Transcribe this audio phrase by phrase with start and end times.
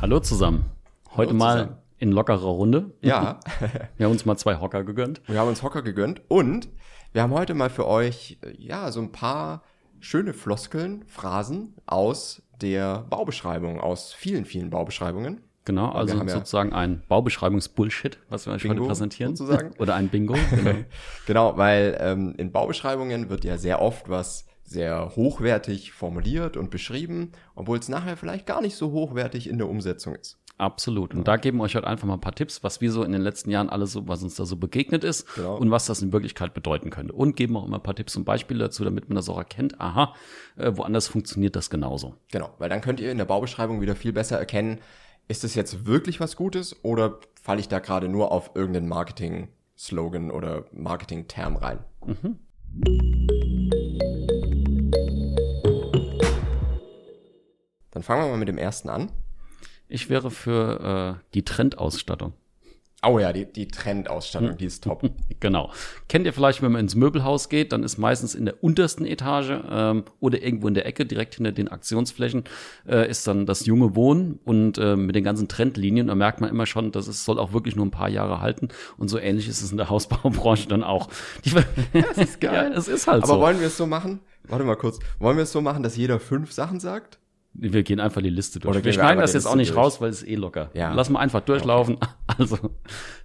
[0.00, 0.64] Hallo zusammen.
[1.16, 1.76] Heute Hallo mal zusammen.
[1.98, 2.92] in lockerer Runde.
[3.00, 3.40] Ja,
[3.96, 5.20] Wir haben uns mal zwei Hocker gegönnt.
[5.26, 6.68] wir haben uns Hocker gegönnt und
[7.12, 9.62] wir haben heute mal für euch, äh, ja, so ein paar
[10.00, 15.40] schöne Floskeln, Phrasen aus der Baubeschreibung, aus vielen, vielen Baubeschreibungen.
[15.64, 19.36] Genau, also haben ja- sozusagen ein Baubeschreibungsbullshit, was wir euch heute Bingo, präsentieren.
[19.36, 19.72] sozusagen.
[19.78, 20.34] Oder ein Bingo.
[20.50, 20.74] Genau.
[21.26, 27.32] Genau, weil ähm, in Baubeschreibungen wird ja sehr oft was sehr hochwertig formuliert und beschrieben,
[27.54, 30.38] obwohl es nachher vielleicht gar nicht so hochwertig in der Umsetzung ist.
[30.58, 31.14] Absolut.
[31.14, 33.12] Und da geben wir euch heute einfach mal ein paar Tipps, was wir so in
[33.12, 35.56] den letzten Jahren alles so, was uns da so begegnet ist Genau.
[35.56, 37.12] und was das in Wirklichkeit bedeuten könnte.
[37.14, 39.80] Und geben auch immer ein paar Tipps und Beispiele dazu, damit man das auch erkennt.
[39.80, 40.14] Aha,
[40.56, 42.16] äh, woanders funktioniert das genauso.
[42.32, 44.80] Genau, weil dann könnt ihr in der Baubeschreibung wieder viel besser erkennen,
[45.28, 50.32] ist es jetzt wirklich was Gutes oder falle ich da gerade nur auf irgendeinen Marketing-Slogan
[50.32, 51.78] oder Marketing-Term rein?
[57.98, 59.10] Dann fangen wir mal mit dem ersten an.
[59.88, 62.32] Ich wäre für äh, die Trendausstattung.
[63.04, 65.02] Oh ja, die, die Trendausstattung, die ist top.
[65.40, 65.72] Genau.
[66.08, 69.50] Kennt ihr vielleicht, wenn man ins Möbelhaus geht, dann ist meistens in der untersten Etage
[69.68, 72.44] ähm, oder irgendwo in der Ecke, direkt hinter den Aktionsflächen,
[72.88, 76.50] äh, ist dann das junge Wohnen und äh, mit den ganzen Trendlinien, da merkt man
[76.50, 78.68] immer schon, dass es soll auch wirklich nur ein paar Jahre halten.
[78.96, 81.08] Und so ähnlich ist es in der Hausbaubranche dann auch.
[81.44, 81.50] Die,
[81.92, 82.70] das ist geil.
[82.70, 83.40] ja, es ist halt Aber so.
[83.40, 84.20] wollen wir es so machen?
[84.44, 85.00] Warte mal kurz.
[85.18, 87.18] Wollen wir es so machen, dass jeder fünf Sachen sagt?
[87.60, 88.76] Wir gehen einfach die Liste durch.
[88.76, 89.78] Oder wir schneiden das jetzt auch nicht durch?
[89.78, 90.70] raus, weil es eh locker.
[90.74, 90.92] Ja.
[90.92, 91.98] Lass mal einfach durchlaufen.
[92.36, 92.58] Also,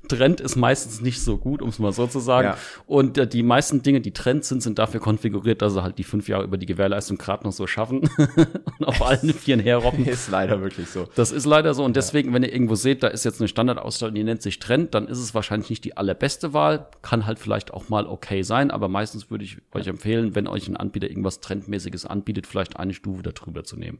[0.08, 2.50] Trend ist meistens nicht so gut, um es mal so zu sagen.
[2.50, 2.58] Ja.
[2.88, 6.04] Und äh, die meisten Dinge, die Trends sind, sind dafür konfiguriert, dass sie halt die
[6.04, 8.10] fünf Jahre über die Gewährleistung gerade noch so schaffen
[8.80, 10.06] und auf allen Vieren herroppen.
[10.06, 11.08] Ist leider wirklich so.
[11.16, 11.84] Das ist leider so.
[11.84, 14.94] Und deswegen, wenn ihr irgendwo seht, da ist jetzt eine Standardausstattung, die nennt sich Trend,
[14.94, 16.88] dann ist es wahrscheinlich nicht die allerbeste Wahl.
[17.02, 20.68] Kann halt vielleicht auch mal okay sein, aber meistens würde ich euch empfehlen, wenn euch
[20.68, 24.00] ein Anbieter irgendwas Trendmäßiges anbietet, vielleicht eine Stufe darüber zu nehmen.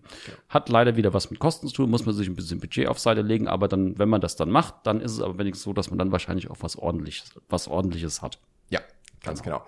[0.50, 3.00] Hat leider wieder was mit Kosten zu tun, muss man sich ein bisschen Budget auf
[3.00, 5.74] Seite legen, aber dann, wenn man das dann macht, dann ist es aber wenigstens so,
[5.74, 8.40] dass man dann wahrscheinlich auch was ordentliches, was ordentliches hat.
[8.70, 8.80] Ja,
[9.24, 9.64] ganz genau.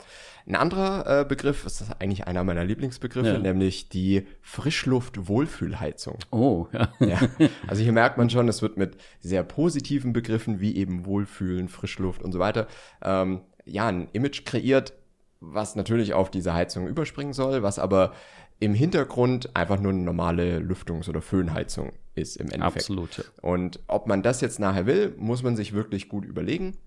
[0.48, 3.40] Ein anderer äh, Begriff ist eigentlich einer meiner Lieblingsbegriffe, Ja.
[3.40, 6.20] nämlich die Frischluft-Wohlfühlheizung.
[6.32, 6.90] Oh, ja.
[7.00, 7.20] Ja,
[7.68, 12.22] also hier merkt man schon, es wird mit sehr positiven Begriffen wie eben Wohlfühlen, Frischluft
[12.22, 12.68] und so weiter,
[13.02, 14.94] ähm, ja, ein Image kreiert,
[15.40, 18.14] was natürlich auf diese Heizung überspringen soll, was aber
[18.60, 22.84] im Hintergrund einfach nur eine normale Lüftungs- oder Föhnheizung ist im Endeffekt.
[22.84, 23.18] Absolut.
[23.18, 23.24] ja.
[23.42, 26.78] Und ob man das jetzt nachher will, muss man sich wirklich gut überlegen.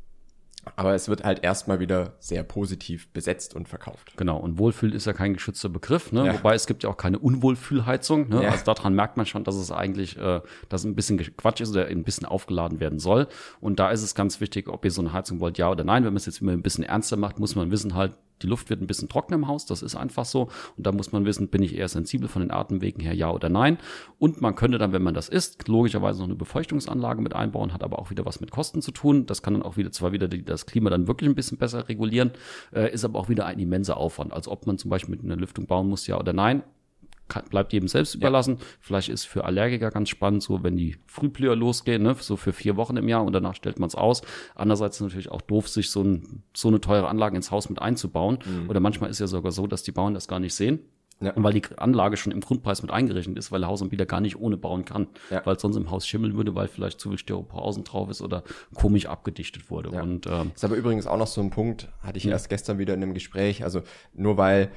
[0.76, 4.12] Aber es wird halt erstmal wieder sehr positiv besetzt und verkauft.
[4.16, 6.26] Genau, und Wohlfühl ist ja kein geschützter Begriff, ne?
[6.26, 6.34] Ja.
[6.34, 8.28] wobei es gibt ja auch keine Unwohlfühlheizung.
[8.28, 8.42] Ne?
[8.42, 8.50] Ja.
[8.50, 11.86] Also daran merkt man schon, dass es eigentlich, äh, dass ein bisschen Quatsch ist oder
[11.86, 13.28] ein bisschen aufgeladen werden soll.
[13.60, 16.04] Und da ist es ganz wichtig, ob ihr so eine Heizung wollt, ja oder nein.
[16.04, 18.70] Wenn man es jetzt immer ein bisschen ernster macht, muss man wissen halt, die Luft
[18.70, 20.48] wird ein bisschen trockener im Haus, das ist einfach so.
[20.76, 23.48] Und da muss man wissen, bin ich eher sensibel von den Atemwegen her, ja oder
[23.48, 23.78] nein.
[24.18, 27.82] Und man könnte dann, wenn man das ist, logischerweise noch eine Befeuchtungsanlage mit einbauen, hat
[27.82, 29.26] aber auch wieder was mit Kosten zu tun.
[29.26, 31.88] Das kann dann auch wieder, zwar wieder die, das Klima dann wirklich ein bisschen besser
[31.88, 32.32] regulieren,
[32.72, 34.32] äh, ist aber auch wieder ein immenser Aufwand.
[34.32, 36.62] Also ob man zum Beispiel mit einer Lüftung bauen muss, ja oder nein,
[37.28, 38.58] kann, bleibt jedem selbst überlassen.
[38.80, 42.76] Vielleicht ist für Allergiker ganz spannend, so wenn die Frühblüher losgehen, ne, so für vier
[42.76, 44.22] Wochen im Jahr und danach stellt man es aus.
[44.54, 47.68] Andererseits ist es natürlich auch doof, sich so, ein, so eine teure Anlage ins Haus
[47.68, 48.38] mit einzubauen.
[48.68, 50.80] Oder manchmal ist ja sogar so, dass die Bauern das gar nicht sehen.
[51.20, 51.32] Ja.
[51.32, 54.36] Und weil die Anlage schon im Grundpreis mit eingerechnet ist, weil der Hausanbieter gar nicht
[54.38, 55.44] ohne bauen kann, Ja.
[55.44, 58.22] weil es sonst im Haus schimmeln würde, weil vielleicht zu viel Styropor außen drauf ist
[58.22, 59.90] oder komisch abgedichtet wurde.
[59.92, 60.02] Ja.
[60.02, 62.94] Und ähm, Ist aber übrigens auch noch so ein Punkt, hatte ich erst gestern wieder
[62.94, 63.64] in einem Gespräch.
[63.64, 63.82] Also
[64.14, 64.70] nur weil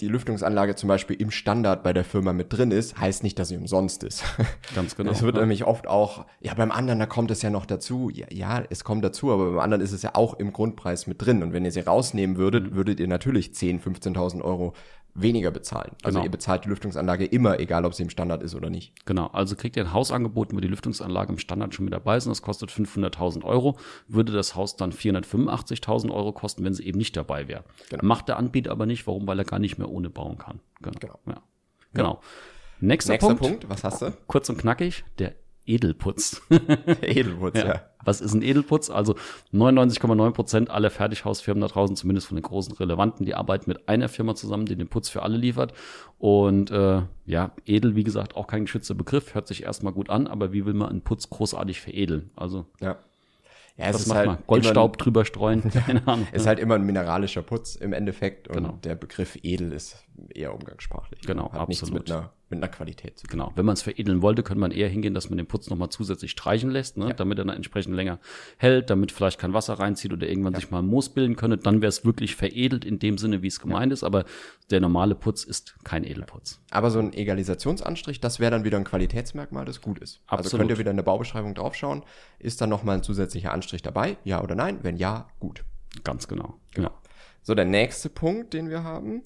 [0.00, 3.48] die Lüftungsanlage zum Beispiel im Standard bei der Firma mit drin ist, heißt nicht, dass
[3.48, 4.24] sie umsonst ist.
[4.74, 5.12] ganz genau.
[5.12, 5.42] Es wird ja.
[5.42, 8.10] nämlich oft auch, ja, beim anderen, da kommt es ja noch dazu.
[8.12, 11.24] Ja, ja, es kommt dazu, aber beim anderen ist es ja auch im Grundpreis mit
[11.24, 11.42] drin.
[11.42, 12.76] Und wenn ihr sie rausnehmen würdet, Mhm.
[12.76, 14.74] würdet ihr natürlich 10.000, 15.000 Euro
[15.14, 15.92] weniger bezahlen.
[16.02, 16.24] Also Genau.
[16.24, 18.92] ihr bezahlt die Lüftungsanlage immer, egal ob sie im Standard ist oder nicht.
[19.06, 22.16] Genau, also kriegt ihr ein Haus angeboten, wo die Lüftungsanlage im Standard schon mit dabei
[22.16, 23.76] ist und das kostet 500.000 Euro,
[24.08, 27.64] würde das Haus dann 485.000 Euro kosten, wenn sie eben nicht dabei wäre.
[27.90, 28.04] Genau.
[28.04, 29.26] Macht der Anbieter aber nicht, warum?
[29.26, 30.60] Weil er gar nicht mehr ohne bauen kann.
[30.82, 30.98] Genau.
[30.98, 31.18] Genau.
[31.26, 31.42] Ja.
[31.92, 32.20] genau.
[32.80, 34.12] Nächster, Nächster Punkt, Punkt, was hast du?
[34.26, 35.34] kurz und knackig, der
[35.66, 36.42] Edelputz.
[37.02, 37.82] Edelwurz, ja.
[38.04, 38.90] Was ist ein Edelputz?
[38.90, 39.14] Also
[39.52, 44.08] 99,9 Prozent aller Fertighausfirmen da draußen, zumindest von den großen Relevanten, die arbeiten mit einer
[44.08, 45.72] Firma zusammen, die den Putz für alle liefert.
[46.18, 50.26] Und äh, ja, edel, wie gesagt, auch kein geschützter Begriff, hört sich erstmal gut an,
[50.26, 52.30] aber wie will man einen Putz großartig veredeln?
[52.36, 52.96] Also Ja.
[53.76, 54.38] Ja, es was ist macht halt man?
[54.46, 55.68] Goldstaub drüber streuen?
[55.86, 56.28] Keine Ahnung.
[56.30, 58.78] ist halt immer ein mineralischer Putz im Endeffekt und Genau.
[58.84, 59.96] der Begriff edel ist
[60.34, 61.20] eher umgangssprachlich.
[61.22, 62.08] Genau, Hat nichts absolut.
[62.08, 63.38] mit einer, mit einer Qualität zu tun.
[63.38, 63.52] Genau.
[63.54, 66.30] Wenn man es veredeln wollte, könnte man eher hingehen, dass man den Putz nochmal zusätzlich
[66.30, 67.14] streichen lässt, ne?
[67.14, 68.18] damit er dann entsprechend länger
[68.56, 71.58] hält, damit vielleicht kein Wasser reinzieht oder irgendwann sich mal Moos bilden könnte.
[71.58, 74.04] Dann wäre es wirklich veredelt in dem Sinne, wie es gemeint ist.
[74.04, 74.24] Aber
[74.70, 76.60] der normale Putz ist kein Edelputz.
[76.70, 80.22] Aber so ein Egalisationsanstrich, das wäre dann wieder ein Qualitätsmerkmal, das gut ist.
[80.26, 80.60] Also Absolut.
[80.60, 82.02] könnt ihr wieder in der Baubeschreibung draufschauen.
[82.38, 84.16] Ist dann nochmal ein zusätzlicher Anstrich dabei?
[84.24, 84.78] Ja oder nein?
[84.82, 85.64] Wenn ja, gut.
[86.02, 86.54] Ganz genau.
[86.72, 86.90] Genau.
[87.42, 89.22] So, der nächste Punkt, den wir haben.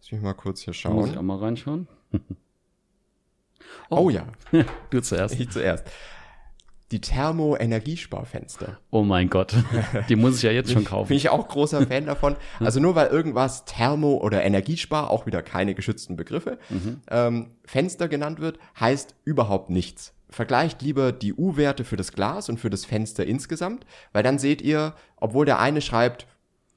[0.00, 1.18] Lass mich mal kurz hier Da muss ich schauen.
[1.18, 1.88] auch mal reinschauen.
[3.88, 4.26] Oh ja,
[4.90, 5.38] Du zuerst.
[5.38, 5.84] ich zuerst.
[6.90, 8.78] Die Thermo-Energiesparfenster.
[8.90, 9.54] Oh mein Gott.
[10.08, 11.08] Die muss ich ja jetzt schon kaufen.
[11.08, 12.36] Bin ich auch großer Fan davon.
[12.58, 16.58] Also nur weil irgendwas Thermo- oder Energiespar, auch wieder keine geschützten Begriffe,
[17.08, 20.14] ähm, Fenster genannt wird, heißt überhaupt nichts.
[20.30, 24.62] Vergleicht lieber die U-Werte für das Glas und für das Fenster insgesamt, weil dann seht
[24.62, 26.26] ihr, obwohl der eine schreibt,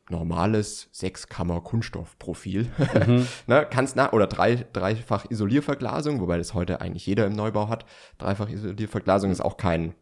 [0.09, 2.69] normales Sechskammer-Kunststoffprofil,
[3.47, 7.85] ne, kannst nach, oder drei, dreifach Isolierverglasung, wobei das heute eigentlich jeder im Neubau hat.
[8.17, 9.95] Dreifach Isolierverglasung ist auch kein,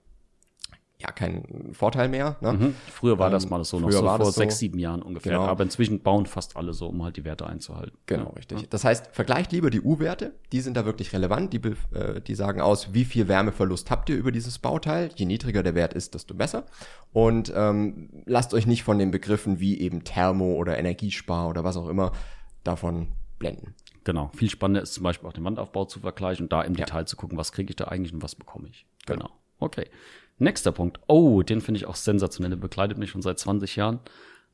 [1.01, 2.37] ja, kein Vorteil mehr.
[2.41, 2.53] Ne?
[2.53, 2.75] Mhm.
[2.91, 4.41] Früher war das Ähm, mal so, noch so war vor das so.
[4.41, 5.33] sechs, sieben Jahren ungefähr.
[5.33, 5.45] Genau.
[5.45, 7.97] Aber inzwischen bauen fast alle so, um halt die Werte einzuhalten.
[8.05, 8.69] Genau, richtig.
[8.69, 11.61] Das heißt, vergleicht lieber die U-Werte, die sind da wirklich relevant, die,
[11.93, 15.09] äh, die sagen aus, wie viel Wärmeverlust habt ihr über dieses Bauteil.
[15.15, 16.65] Je niedriger der Wert ist, desto besser.
[17.13, 21.77] Und ähm, lasst euch nicht von den Begriffen wie eben Thermo oder Energiespar oder was
[21.77, 22.11] auch immer
[22.63, 23.09] davon
[23.39, 23.75] blenden.
[24.03, 24.31] Genau.
[24.35, 27.15] Viel spannender ist zum Beispiel auch den Wandaufbau zu vergleichen und da im Detail zu
[27.15, 28.85] gucken, was kriege ich da eigentlich und was bekomme ich.
[29.05, 29.29] Genau.
[29.61, 29.85] Okay.
[30.39, 30.99] Nächster Punkt.
[31.07, 32.49] Oh, den finde ich auch sensationell.
[32.49, 33.99] Der begleitet mich schon seit 20 Jahren.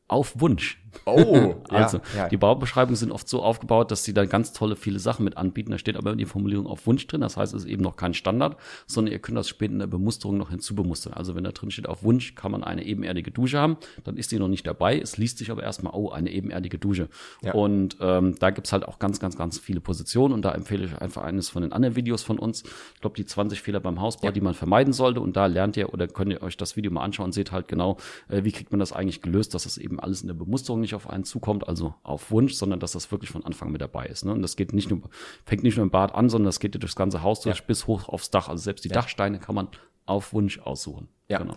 [0.07, 0.83] Auf Wunsch.
[1.05, 2.29] Oh, Also, ja, ja.
[2.29, 5.71] die Baubeschreibungen sind oft so aufgebaut, dass sie da ganz tolle, viele Sachen mit anbieten.
[5.71, 7.21] Da steht aber die Formulierung auf Wunsch drin.
[7.21, 9.87] Das heißt, es ist eben noch kein Standard, sondern ihr könnt das später in der
[9.87, 11.13] Bemusterung noch hinzubemustern.
[11.13, 14.31] Also, wenn da drin steht, auf Wunsch kann man eine ebenerdige Dusche haben, dann ist
[14.31, 14.99] die noch nicht dabei.
[14.99, 17.09] Es liest sich aber erstmal, oh, eine ebenerdige Dusche.
[17.41, 17.53] Ja.
[17.53, 20.33] Und ähm, da gibt's halt auch ganz, ganz, ganz viele Positionen.
[20.33, 22.63] Und da empfehle ich einfach eines von den anderen Videos von uns.
[22.95, 25.21] Ich glaube, die 20 Fehler beim Hausbau, die man vermeiden sollte.
[25.21, 27.67] Und da lernt ihr oder könnt ihr euch das Video mal anschauen und seht halt
[27.67, 27.97] genau,
[28.29, 30.95] äh, wie kriegt man das eigentlich gelöst, dass es eben alles in der Bemusterung nicht
[30.95, 34.25] auf einen zukommt, also auf Wunsch, sondern dass das wirklich von Anfang mit dabei ist.
[34.25, 34.31] Ne?
[34.31, 35.01] Und das geht nicht nur,
[35.45, 37.87] fängt nicht nur im Bad an, sondern das geht ja durchs ganze Haus durch bis
[37.87, 38.49] hoch aufs Dach.
[38.49, 39.69] Also selbst die Dachsteine kann man
[40.05, 41.09] auf Wunsch aussuchen.
[41.27, 41.39] Ja.
[41.39, 41.55] Genau.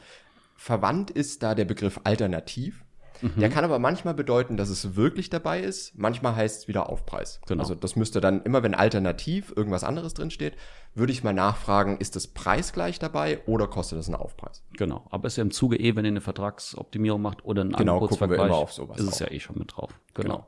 [0.57, 2.85] Verwandt ist da der Begriff alternativ.
[3.23, 3.39] Mhm.
[3.41, 5.97] Der kann aber manchmal bedeuten, dass es wirklich dabei ist.
[5.99, 7.41] Manchmal heißt es wieder Aufpreis.
[7.47, 7.63] Genau.
[7.63, 10.57] Also das müsste dann immer, wenn alternativ irgendwas anderes drin steht,
[10.95, 14.63] würde ich mal nachfragen, ist das preisgleich dabei oder kostet das einen Aufpreis?
[14.77, 15.07] Genau.
[15.11, 18.39] Aber ist ja im Zuge eh, wenn ihr eine Vertragsoptimierung macht oder einen Genau, Angebotsvergleich,
[18.39, 19.21] gucken wir immer auf sowas ist es auch.
[19.27, 19.91] ja eh schon mit drauf.
[20.15, 20.47] Genau.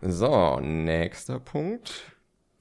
[0.00, 1.92] So, nächster Punkt.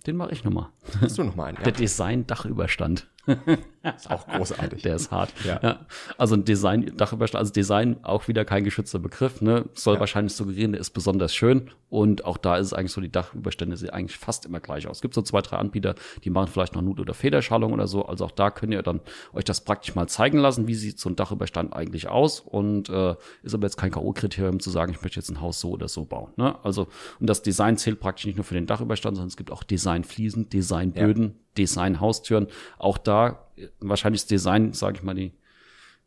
[0.06, 0.70] Den mache ich nochmal.
[1.02, 1.58] Hast du noch mal einen?
[1.64, 3.10] Der Design-Dachüberstand.
[3.96, 4.82] ist auch großartig.
[4.84, 5.34] Der ist hart.
[5.46, 5.80] Ja.
[6.18, 9.66] Also ein Design, Dachüberstand, also Design auch wieder kein geschützter Begriff, ne?
[9.74, 10.00] Soll Ja.
[10.00, 11.70] wahrscheinlich suggerieren, der ist besonders schön.
[11.90, 14.98] Und auch da ist es eigentlich so, die Dachüberstände sehen eigentlich fast immer gleich aus.
[14.98, 15.96] Es gibt so zwei, drei Anbieter,
[16.26, 18.06] die machen vielleicht noch Nut- oder Federschallung oder so.
[18.06, 19.00] Also auch da könnt ihr dann
[19.34, 22.42] euch das praktisch mal zeigen lassen, wie sieht so ein Dachüberstand eigentlich aus.
[22.42, 25.70] Und äh, ist aber jetzt kein K.O.-Kriterium zu sagen, ich möchte jetzt ein Haus so
[25.72, 26.32] oder so bauen.
[26.36, 26.56] Ne?
[26.64, 26.88] Also,
[27.22, 30.50] und das Design zählt praktisch nicht nur für den Dachüberstand, sondern es gibt auch Designfliesen,
[30.50, 32.48] Designböden, Design-Haustüren.
[32.80, 33.47] Auch da
[33.80, 35.34] wahrscheinlich das Design, sage ich mal, die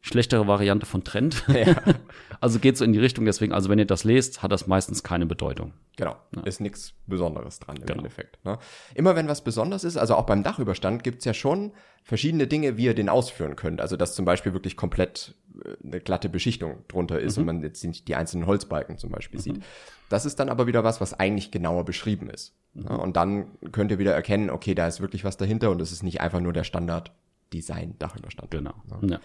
[0.03, 1.45] schlechtere Variante von Trend.
[2.41, 3.25] also geht so in die Richtung.
[3.27, 5.73] Deswegen, also wenn ihr das lest, hat das meistens keine Bedeutung.
[5.97, 7.99] Genau, ist nichts Besonderes dran im Genau.
[7.99, 8.43] Endeffekt.
[8.45, 8.59] Ne?
[8.95, 12.85] Immer wenn was Besonderes ist, also auch beim Dachüberstand gibt's ja schon verschiedene Dinge, wie
[12.85, 13.83] ihr den ausführen könnt.
[13.83, 17.85] Also dass zum Beispiel wirklich komplett äh, eine glatte Beschichtung drunter ist und man jetzt
[17.85, 19.61] nicht die einzelnen Holzbalken zum Beispiel sieht.
[20.09, 22.55] Das ist dann aber wieder was, was eigentlich genauer beschrieben ist.
[22.73, 22.89] Ne?
[22.89, 26.03] Und dann könnt ihr wieder erkennen, okay, da ist wirklich was dahinter und es ist
[26.03, 27.13] nicht einfach nur der Standard
[27.53, 28.51] Design-Dachüberstand.
[28.51, 28.75] Genau.
[29.03, 29.21] Ja.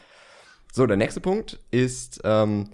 [0.72, 2.72] So, der nächste Punkt ist, ähm,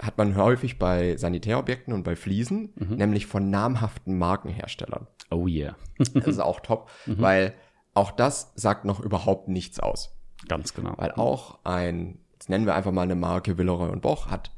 [0.00, 5.06] hat man häufig bei Sanitärobjekten und bei Fliesen, nämlich von namhaften Markenherstellern.
[5.30, 5.76] Oh yeah.
[5.98, 7.54] Das ist auch top, weil
[7.94, 10.16] auch das sagt noch überhaupt nichts aus.
[10.48, 10.94] Ganz genau.
[10.96, 14.50] Weil auch ein, jetzt nennen wir einfach mal eine Marke Willeroy und Boch, hat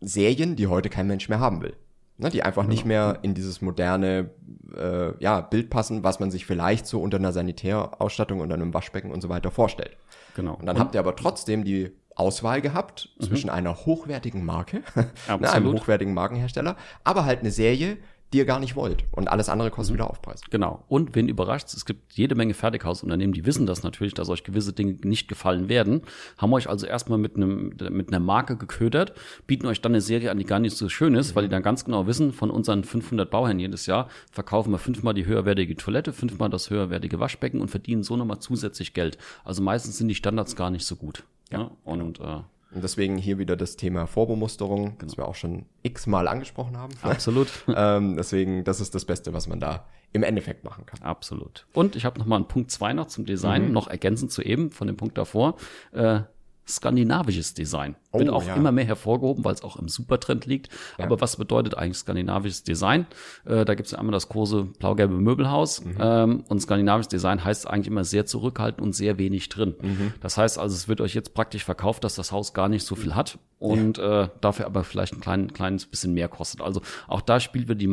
[0.00, 1.76] Serien, die heute kein Mensch mehr haben will.
[2.16, 4.30] Ne, die einfach nicht mehr in dieses moderne
[4.76, 9.10] äh, ja, Bild passen, was man sich vielleicht so unter einer Sanitärausstattung, unter einem Waschbecken
[9.10, 9.96] und so weiter vorstellt.
[10.36, 10.54] Genau.
[10.54, 14.82] Und dann habt ihr aber trotzdem die Auswahl gehabt zwischen einer hochwertigen Marke,
[15.26, 17.96] ne, einem hochwertigen Markenhersteller, aber halt eine Serie,
[18.34, 19.04] die ihr gar nicht wollt.
[19.12, 20.40] Und alles andere kostet wieder Aufpreis.
[20.50, 20.82] Genau.
[20.88, 24.72] Und wen überrascht, es gibt jede Menge Fertighausunternehmen, die wissen das natürlich, dass euch gewisse
[24.72, 26.02] Dinge nicht gefallen werden,
[26.36, 29.12] haben euch also erstmal mit einem mit einer Marke geködert,
[29.46, 31.62] bieten euch dann eine Serie an, die gar nicht so schön ist, weil die dann
[31.62, 36.12] ganz genau wissen, von unseren 500 Bauherren jedes Jahr verkaufen wir fünfmal die höherwertige Toilette,
[36.12, 39.16] fünfmal das höherwertige Waschbecken und verdienen so nochmal zusätzlich Geld.
[39.44, 41.22] Also meistens sind die Standards gar nicht so gut.
[41.52, 41.70] Ja.
[41.84, 42.40] Und äh,
[42.74, 46.92] Und deswegen hier wieder das Thema Vorbemusterung, das wir auch schon x-mal angesprochen haben.
[47.02, 47.48] Absolut.
[47.74, 51.00] ähm, deswegen, das ist das Beste, was man da im Endeffekt machen kann.
[51.02, 51.66] Absolut.
[51.72, 54.70] Und ich habe noch mal einen Punkt zwei noch zum Design, noch ergänzend zu eben
[54.70, 55.56] von dem Punkt davor.
[55.92, 56.20] Äh,
[56.66, 57.96] skandinavisches Design.
[58.14, 58.54] Wird Oh, auch ja.
[58.54, 60.68] immer mehr hervorgehoben, weil es auch im Supertrend liegt.
[60.98, 63.06] Aber was bedeutet eigentlich skandinavisches Design?
[63.44, 65.84] Äh, da gibt es ja einmal das große blau-gelbe Möbelhaus.
[65.84, 65.96] Mhm.
[66.00, 69.74] Ähm, und skandinavisches Design heißt eigentlich immer sehr zurückhaltend und sehr wenig drin.
[69.80, 70.12] Mhm.
[70.20, 72.94] Das heißt also, es wird euch jetzt praktisch verkauft, dass das Haus gar nicht so
[72.94, 76.60] viel hat und äh, dafür aber vielleicht ein klein, kleines bisschen mehr kostet.
[76.60, 77.86] Also auch da spielt wir die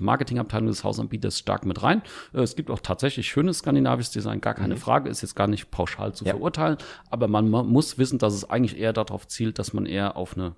[0.00, 2.02] Marketingabteilung des Hausanbieters stark mit rein.
[2.34, 5.70] Äh, es gibt auch tatsächlich schönes skandinavisches Design, gar keine Frage, ist jetzt gar nicht
[5.70, 6.28] pauschal zu Mhm.
[6.28, 6.34] Ja.
[6.34, 6.76] verurteilen,
[7.10, 10.36] aber man ma- muss wissen, dass es eigentlich eher darauf zielt, dass man eher auf
[10.36, 10.54] eine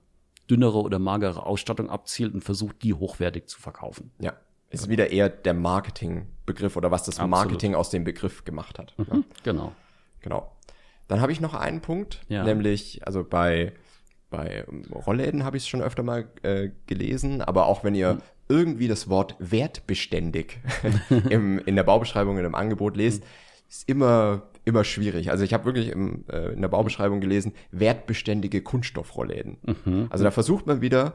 [0.50, 4.10] dünnere oder magere Ausstattung abzielt und versucht, die hochwertig zu verkaufen.
[4.18, 4.32] Ja.
[4.70, 7.30] Ist wieder eher der Marketingbegriff oder was das Absolut.
[7.30, 8.94] Marketing aus dem Begriff gemacht hat.
[8.96, 9.18] Ja.
[9.44, 9.72] Genau.
[10.20, 10.50] Genau.
[11.06, 12.44] Dann habe ich noch einen Punkt, Ja.
[12.44, 13.74] nämlich, also bei,
[14.30, 14.64] bei
[15.06, 18.18] Rollläden habe ich es schon öfter mal äh, gelesen, aber auch wenn ihr
[18.48, 20.58] irgendwie das Wort wertbeständig
[21.30, 23.28] im, in der Baubeschreibung in einem Angebot lest, Hm.
[23.68, 25.30] ist immer, immer schwierig.
[25.30, 29.58] Also ich habe wirklich im, äh, in der Baubeschreibung gelesen, wertbeständige Kunststoffrollläden.
[29.84, 30.06] Mhm.
[30.10, 31.14] Also da versucht man wieder,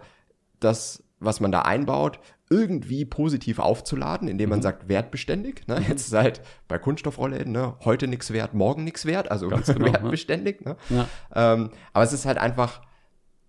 [0.60, 4.56] das, was man da einbaut, irgendwie positiv aufzuladen, indem Mhm.
[4.56, 5.68] man sagt, wertbeständig.
[5.68, 5.84] Ne?
[5.88, 7.76] Jetzt ist halt bei Kunststoffrollläden, ne?
[7.86, 9.94] heute nichts wert, morgen nichts wert, also Ganz genau, ne?
[9.94, 10.66] wertbeständig.
[10.66, 10.76] Ne?
[10.90, 11.08] Ja.
[11.36, 12.82] Ähm, aber es ist halt einfach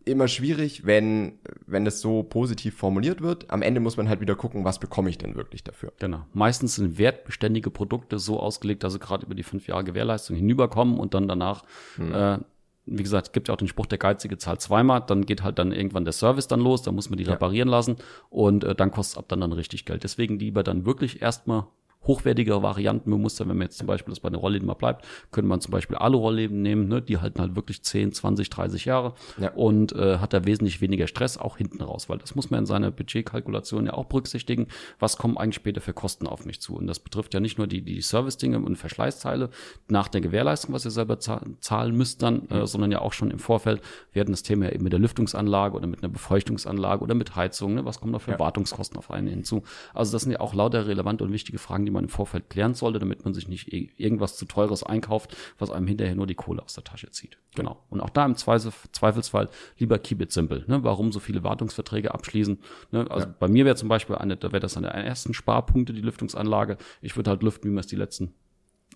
[0.05, 3.51] immer schwierig, wenn, wenn das so positiv formuliert wird.
[3.51, 5.93] Am Ende muss man halt wieder gucken, was bekomme ich denn wirklich dafür.
[5.99, 6.25] Genau.
[6.33, 10.99] Meistens sind wertbeständige Produkte so ausgelegt, dass sie gerade über die fünf Jahre Gewährleistung hinüberkommen
[10.99, 11.65] und dann danach,
[11.99, 12.39] äh,
[12.87, 15.71] wie gesagt, gibt ja auch den Spruch, der Geizige zahlt zweimal, dann geht halt dann
[15.71, 17.97] irgendwann der Service dann los, dann muss man die reparieren lassen
[18.31, 20.03] und äh, dann kostet es ab dann dann richtig Geld.
[20.03, 21.67] Deswegen lieber dann wirklich erstmal
[22.07, 23.49] hochwertigere Varianten bemustern.
[23.49, 25.97] Wenn man jetzt zum Beispiel das bei den Rollläden mal bleibt, könnte man zum Beispiel
[25.97, 27.03] Alu-Rollläden nehmen, ne?
[27.03, 29.53] die halten halt wirklich 10, 20, 30 Jahre Ja.
[29.53, 32.67] und äh, hat da wesentlich weniger Stress auch hinten raus, weil das muss man in
[32.67, 34.67] seiner Budgetkalkulation ja auch berücksichtigen.
[34.99, 36.75] Was kommen eigentlich später für Kosten auf mich zu?
[36.75, 39.51] Und das betrifft ja nicht nur die, die Service-Dinge und Verschleißteile
[39.89, 43.31] nach der Gewährleistung, was ihr selber zahl- zahlen müsst dann, äh, sondern ja auch schon
[43.31, 43.83] im Vorfeld.
[44.13, 47.37] Wir hatten das Thema ja eben mit der Lüftungsanlage oder mit einer Befeuchtungsanlage oder mit
[47.37, 47.75] Heizung.
[47.75, 47.85] Ne?
[47.85, 49.63] Was kommen da für Wartungskosten auf einen hinzu?
[49.93, 52.75] Also das sind ja auch lauter relevante und wichtige Fragen, die man im Vorfeld klären
[52.75, 56.63] sollte, damit man sich nicht irgendwas zu teures einkauft, was einem hinterher nur die Kohle
[56.63, 57.39] aus der Tasche zieht.
[57.57, 57.83] Genau.
[57.91, 60.65] Und auch da im Zweifel, Zweifelsfall lieber keep it simple.
[60.69, 60.85] Ne?
[60.85, 62.59] Warum so viele Wartungsverträge abschließen?
[62.93, 63.11] Ne?
[63.11, 66.01] Also bei mir wäre zum Beispiel eine, da wäre das eine der ersten Sparpunkte, die
[66.01, 66.77] Lüftungsanlage.
[67.03, 68.33] Ich würde halt lüften, wie man es die letzten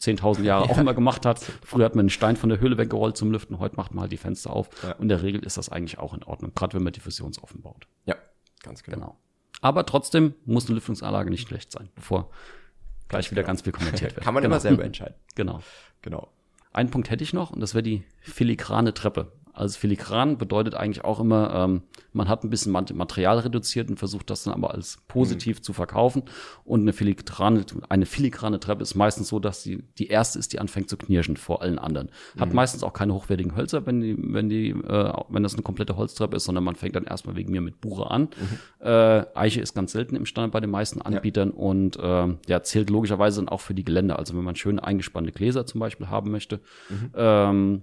[0.01, 1.41] 10.000 Jahre auch immer gemacht hat.
[1.65, 4.13] Früher hat man einen Stein von der Höhle weggerollt zum Lüften, heute macht man halt
[4.13, 4.69] die Fenster auf.
[4.85, 7.89] Und in der Regel ist das eigentlich auch in Ordnung, gerade wenn man diffusionsoffen baut.
[8.07, 8.15] Ja,
[8.63, 8.97] ganz genau.
[8.97, 9.19] Genau.
[9.65, 12.31] Aber trotzdem muss eine Lüftungsanlage nicht schlecht sein, bevor
[13.15, 14.25] gleich wieder ganz viel kommentiert wird.
[14.25, 14.55] Kann man genau.
[14.55, 15.15] immer selber entscheiden.
[15.35, 15.61] Genau.
[16.03, 16.29] Genau.
[16.73, 19.33] Einen Punkt hätte ich noch und das wäre die filigrane Treppe.
[19.55, 21.83] Also filigran bedeutet eigentlich auch immer, ähm,
[22.13, 25.73] man hat ein bisschen Mat- Material reduziert und versucht das dann aber als positiv zu
[25.73, 26.23] verkaufen.
[26.65, 30.59] Und eine filigrane, eine filigrane Treppe ist meistens so, dass sie die erste ist, die
[30.59, 32.11] anfängt zu knirschen vor allen anderen.
[32.39, 35.97] Hat meistens auch keine hochwertigen Hölzer, wenn die, wenn die, äh, wenn das eine komplette
[35.97, 38.29] Holztreppe ist, sondern man fängt dann erstmal wegen mir mit Buche an.
[38.81, 42.91] Äh, Eiche ist ganz selten im Standard bei den meisten Anbietern und äh, ja, zählt
[42.91, 44.19] logischerweise dann auch für die Geländer.
[44.19, 46.61] Also wenn man schön eingespannte Gläser zum Beispiel haben möchte,
[47.17, 47.83] ähm,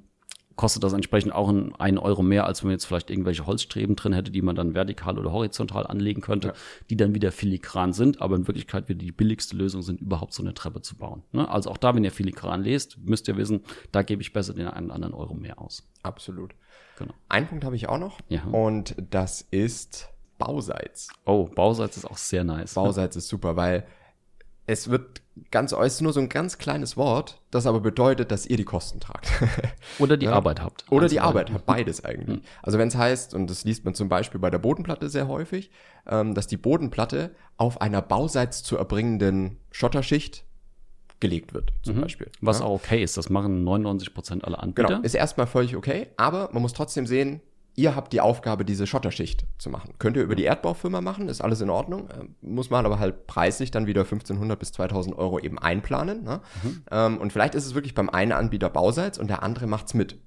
[0.61, 3.95] kostet das entsprechend auch ein, einen Euro mehr, als wenn man jetzt vielleicht irgendwelche Holzstreben
[3.95, 6.53] drin hätte, die man dann vertikal oder horizontal anlegen könnte,
[6.91, 10.43] die dann wieder filigran sind, aber in Wirklichkeit wieder die billigste Lösung sind, überhaupt so
[10.43, 11.23] eine Treppe zu bauen.
[11.31, 11.49] Ne?
[11.49, 14.67] Also auch da, wenn ihr filigran lest, müsst ihr wissen, da gebe ich besser den
[14.67, 15.89] einen oder anderen Euro mehr aus.
[16.03, 16.53] Absolut.
[16.99, 17.15] Genau.
[17.27, 18.19] Einen Punkt habe ich auch noch.
[18.29, 18.43] Ja.
[18.43, 21.07] Und das ist Bauseits.
[21.25, 22.75] Oh, Bauseits ist auch sehr nice.
[22.75, 23.87] Bauseits ist super, weil
[24.67, 28.57] es wird ganz äußerst nur so ein ganz kleines Wort, das aber bedeutet, dass ihr
[28.57, 29.29] die Kosten tragt.
[29.99, 30.85] Oder die Arbeit habt.
[30.89, 32.41] Oder Also, die Arbeit, hat beides eigentlich.
[32.61, 35.71] Also wenn es heißt, und das liest man zum Beispiel bei der Bodenplatte sehr häufig,
[36.07, 40.45] ähm, dass die Bodenplatte auf einer bauseits zu erbringenden Schotterschicht
[41.19, 42.31] gelegt wird, zum Beispiel.
[42.41, 42.65] Was ja?
[42.65, 44.87] auch okay ist, das machen 99 Prozent aller Anbieter.
[44.87, 47.41] Genau, ist erstmal völlig okay, aber man muss trotzdem sehen,
[47.81, 49.95] ihr habt die Aufgabe, diese Schotterschicht zu machen.
[49.97, 52.09] Könnt ihr über die Erdbaufirma machen, ist alles in Ordnung.
[52.17, 56.23] Ähm, muss man aber halt preislich dann wieder 1500 bis 2000 Euro eben einplanen.
[56.23, 56.41] Ne?
[56.91, 60.17] Ähm, und vielleicht ist es wirklich beim einen Anbieter Bausalz und der andere macht's mit.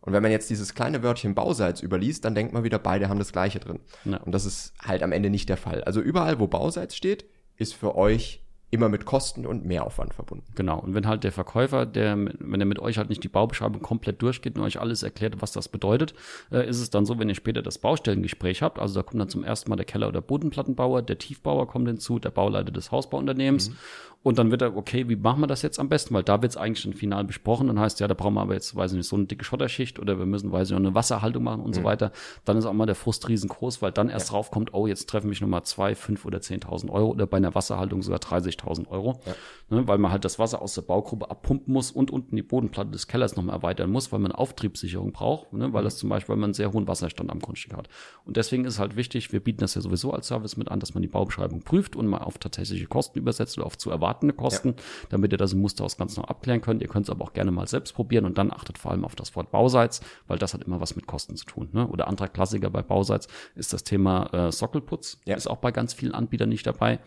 [0.00, 3.18] Und wenn man jetzt dieses kleine Wörtchen Bausalz überliest, dann denkt man wieder, beide haben
[3.18, 3.80] das gleiche drin.
[4.04, 4.18] Ja.
[4.18, 5.82] Und das ist halt am Ende nicht der Fall.
[5.84, 7.24] Also überall, wo Bausalz steht,
[7.56, 8.42] ist für euch
[8.72, 10.44] immer mit Kosten und Mehraufwand verbunden.
[10.54, 10.78] Genau.
[10.78, 14.22] Und wenn halt der Verkäufer, der, wenn er mit euch halt nicht die Baubeschreibung komplett
[14.22, 16.14] durchgeht und euch alles erklärt, was das bedeutet,
[16.52, 19.28] äh, ist es dann so, wenn ihr später das Baustellengespräch habt, also da kommt dann
[19.28, 23.70] zum ersten Mal der Keller- oder Bodenplattenbauer, der Tiefbauer kommt hinzu, der Bauleiter des Hausbauunternehmens.
[23.70, 23.76] Mhm.
[24.22, 26.12] Und dann wird er, okay, wie machen wir das jetzt am besten?
[26.12, 27.68] Weil da wird es eigentlich schon final besprochen.
[27.68, 29.98] Dann heißt ja, da brauchen wir aber jetzt, weiß ich nicht, so eine dicke Schotterschicht
[29.98, 31.74] oder wir müssen, weiß ich noch, eine Wasserhaltung machen und mhm.
[31.74, 32.12] so weiter.
[32.44, 34.32] Dann ist auch mal der Frust riesengroß, weil dann erst ja.
[34.32, 37.54] drauf kommt, oh, jetzt treffen mich nochmal zwei, fünf oder zehntausend Euro oder bei einer
[37.54, 39.20] Wasserhaltung sogar 30.000 Euro.
[39.24, 39.34] Ja.
[39.70, 42.90] Ne, weil man halt das Wasser aus der Baugruppe abpumpen muss und unten die Bodenplatte
[42.90, 45.86] des Kellers nochmal erweitern muss, weil man Auftriebssicherung braucht, ne, weil mhm.
[45.86, 47.88] das zum Beispiel, weil man einen sehr hohen Wasserstand am Grundstück hat.
[48.26, 50.92] Und deswegen ist halt wichtig, wir bieten das ja sowieso als Service mit an, dass
[50.92, 54.68] man die Baubeschreibung prüft und mal auf tatsächliche Kosten übersetzt oder auf zu erwartende Kosten.
[54.70, 54.74] Ja
[55.10, 56.82] damit ihr das im Musterhaus ganz noch abklären könnt.
[56.82, 59.14] Ihr könnt es aber auch gerne mal selbst probieren und dann achtet vor allem auf
[59.16, 61.68] das Wort Bauseits, weil das hat immer was mit Kosten zu tun.
[61.72, 61.86] Ne?
[61.86, 65.18] Oder anderer Klassiker bei Bauseits ist das Thema äh, Sockelputz.
[65.26, 65.36] Ja.
[65.36, 67.00] Ist auch bei ganz vielen Anbietern nicht dabei.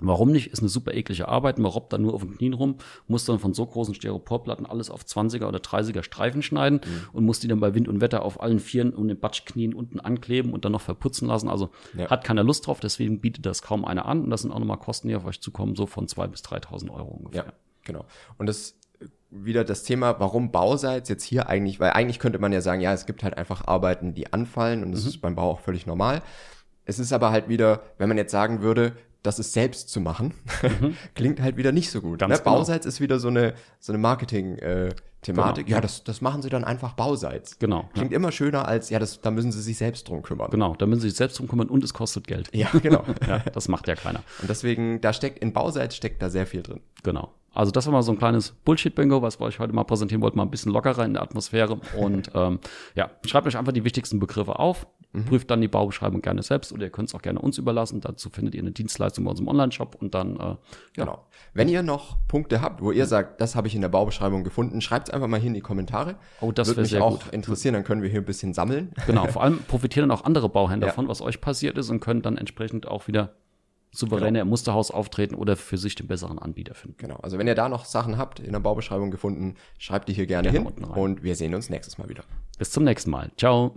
[0.00, 0.48] Warum nicht?
[0.48, 1.58] Ist eine super eklige Arbeit.
[1.58, 4.90] Man robbt dann nur auf den Knien rum, muss dann von so großen Styroporplatten alles
[4.90, 7.08] auf 20er oder 30er Streifen schneiden mhm.
[7.12, 10.00] und muss die dann bei Wind und Wetter auf allen Vieren und den Batschknien unten
[10.00, 11.48] ankleben und dann noch verputzen lassen.
[11.48, 12.10] Also ja.
[12.10, 14.24] hat keiner Lust drauf, deswegen bietet das kaum einer an.
[14.24, 16.90] Und das sind auch nochmal Kosten, die auf euch zukommen, so von 2.000 bis 3.000
[16.90, 17.44] Euro ungefähr.
[17.44, 17.52] Ja,
[17.84, 18.04] genau.
[18.36, 18.76] Und das
[19.30, 22.92] wieder das Thema, warum Bauseits jetzt hier eigentlich, weil eigentlich könnte man ja sagen, ja,
[22.92, 25.08] es gibt halt einfach Arbeiten, die anfallen und das mhm.
[25.08, 26.22] ist beim Bau auch völlig normal.
[26.84, 28.92] Es ist aber halt wieder, wenn man jetzt sagen würde,
[29.24, 30.96] das ist selbst zu machen, mhm.
[31.14, 32.20] klingt halt wieder nicht so gut.
[32.20, 32.38] Ganz ne?
[32.38, 32.56] genau.
[32.56, 35.64] Bauseits ist wieder so eine, so eine Marketing-Thematik.
[35.64, 35.76] Äh, genau.
[35.76, 37.58] Ja, das, das machen sie dann einfach Bauseits.
[37.58, 37.88] Genau.
[37.94, 38.16] Klingt ja.
[38.16, 40.50] immer schöner als, ja, das, da müssen sie sich selbst drum kümmern.
[40.50, 42.50] Genau, da müssen sie sich selbst drum kümmern und es kostet Geld.
[42.52, 43.02] Ja, genau.
[43.26, 44.22] ja, das macht ja keiner.
[44.42, 46.80] Und deswegen, da steckt, in Bauseits steckt da sehr viel drin.
[47.02, 47.32] Genau.
[47.54, 50.36] Also das war mal so ein kleines Bullshit-Bingo, was wir euch heute mal präsentieren wollten,
[50.36, 51.80] mal ein bisschen lockerer in der Atmosphäre.
[51.96, 52.58] Und ähm,
[52.94, 55.24] ja, schreibt euch einfach die wichtigsten Begriffe auf, mhm.
[55.24, 58.00] prüft dann die Baubeschreibung gerne selbst oder ihr könnt es auch gerne uns überlassen.
[58.00, 60.58] Dazu findet ihr eine Dienstleistung bei unserem Online-Shop und dann, äh, ja.
[60.96, 61.26] Genau.
[61.54, 64.80] Wenn ihr noch Punkte habt, wo ihr sagt, das habe ich in der Baubeschreibung gefunden,
[64.80, 66.16] schreibt es einfach mal hier in die Kommentare.
[66.40, 67.32] Oh, das würde mich auch gut.
[67.32, 68.92] interessieren, dann können wir hier ein bisschen sammeln.
[69.06, 70.92] Genau, vor allem profitieren dann auch andere Bauhändler ja.
[70.92, 73.34] davon, was euch passiert ist und können dann entsprechend auch wieder
[73.94, 74.50] souveräne genau.
[74.50, 76.96] Musterhaus auftreten oder für sich den besseren Anbieter finden.
[76.98, 77.16] Genau.
[77.22, 80.50] Also wenn ihr da noch Sachen habt in der Baubeschreibung gefunden, schreibt die hier gerne,
[80.50, 82.24] gerne hin und wir sehen uns nächstes Mal wieder.
[82.58, 83.30] Bis zum nächsten Mal.
[83.36, 83.74] Ciao.